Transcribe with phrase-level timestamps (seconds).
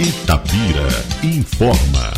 [0.00, 0.86] Itapira
[1.24, 2.12] informa.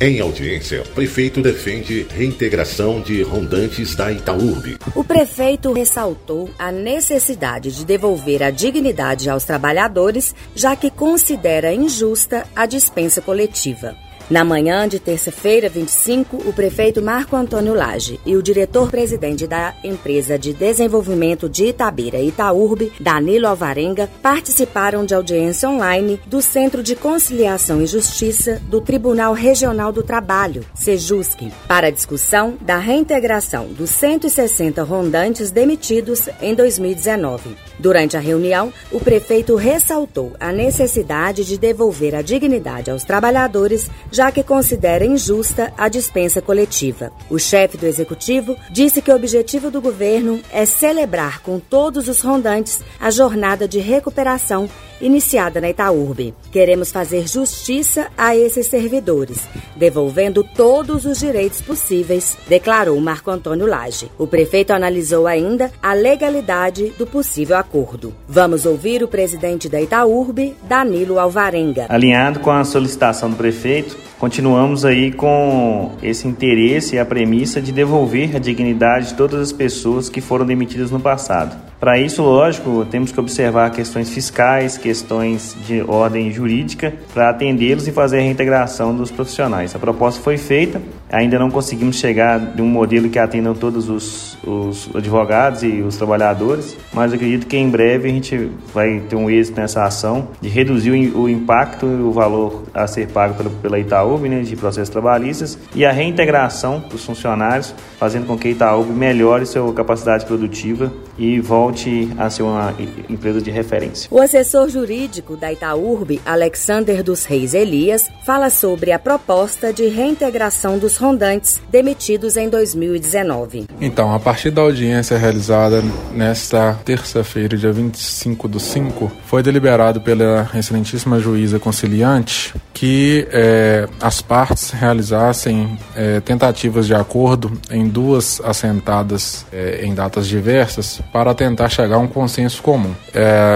[0.00, 4.78] Em audiência, prefeito defende reintegração de rondantes da Itaúrbe.
[4.94, 12.46] O prefeito ressaltou a necessidade de devolver a dignidade aos trabalhadores, já que considera injusta
[12.56, 13.94] a dispensa coletiva.
[14.30, 20.38] Na manhã de terça-feira, 25, o prefeito Marco Antônio Lage e o diretor-presidente da empresa
[20.38, 27.82] de desenvolvimento de Itabira, Itaúrbe, Danilo Alvarenga, participaram de audiência online do Centro de Conciliação
[27.82, 34.80] e Justiça do Tribunal Regional do Trabalho, Sejusc, para a discussão da reintegração dos 160
[34.84, 37.56] rondantes demitidos em 2019.
[37.80, 43.90] Durante a reunião, o prefeito ressaltou a necessidade de devolver a dignidade aos trabalhadores,
[44.28, 47.10] que considera injusta a dispensa coletiva.
[47.30, 52.20] O chefe do executivo disse que o objetivo do governo é celebrar com todos os
[52.20, 54.68] rondantes a jornada de recuperação
[55.00, 56.34] iniciada na Itaúrbe.
[56.52, 59.38] Queremos fazer justiça a esses servidores,
[59.76, 64.10] devolvendo todos os direitos possíveis, declarou Marco Antônio Lage.
[64.18, 68.14] O prefeito analisou ainda a legalidade do possível acordo.
[68.28, 71.86] Vamos ouvir o presidente da Itaúrbe, Danilo Alvarenga.
[71.88, 77.72] Alinhado com a solicitação do prefeito, continuamos aí com esse interesse e a premissa de
[77.72, 81.56] devolver a dignidade de todas as pessoas que foram demitidas no passado.
[81.80, 87.92] Para isso, lógico, temos que observar questões fiscais, questões de ordem jurídica, para atendê-los e
[87.92, 89.74] fazer a reintegração dos profissionais.
[89.74, 94.38] A proposta foi feita, ainda não conseguimos chegar de um modelo que atenda todos os,
[94.44, 99.28] os advogados e os trabalhadores, mas acredito que em breve a gente vai ter um
[99.28, 103.78] êxito nessa ação de reduzir o impacto e o valor a ser pago pela, pela
[103.78, 108.90] Itaúb, né, de processos trabalhistas, e a reintegração dos funcionários, fazendo com que a Itaúb
[108.90, 112.74] melhore sua capacidade produtiva e volte a ser uma
[113.08, 114.08] empresa de referência.
[114.10, 120.78] O assessor jurídico da Itaúrbe, Alexander dos Reis Elias, fala sobre a proposta de reintegração
[120.78, 123.66] dos rondantes demitidos em 2019.
[123.80, 125.82] Então, a partir da audiência realizada
[126.14, 134.22] nesta terça-feira, dia 25 do 5, foi deliberado pela excelentíssima juíza conciliante que é, as
[134.22, 141.68] partes realizassem é, tentativas de acordo em duas assentadas é, em datas diversas para tentar
[141.68, 142.94] chegar a um consenso comum.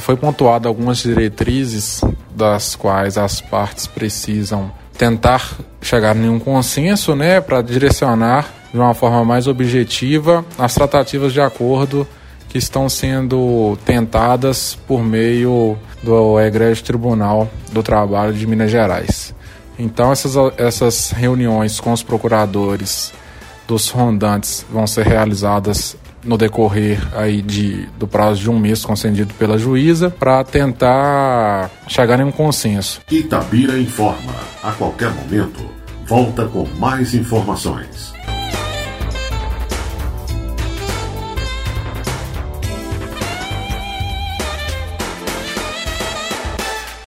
[0.00, 2.02] foi pontuado algumas diretrizes
[2.34, 8.92] das quais as partes precisam tentar chegar em um consenso, né, para direcionar de uma
[8.92, 12.06] forma mais objetiva as tratativas de acordo
[12.48, 19.34] que estão sendo tentadas por meio do Egrégio Tribunal do Trabalho de Minas Gerais.
[19.78, 23.12] Então, essas, essas reuniões com os procuradores
[23.66, 25.96] dos rondantes vão ser realizadas
[26.28, 32.20] no decorrer aí de, do prazo de um mês concedido pela juíza para tentar chegar
[32.20, 33.00] em um consenso.
[33.10, 34.34] Itabira informa.
[34.62, 35.64] A qualquer momento,
[36.06, 38.17] volta com mais informações.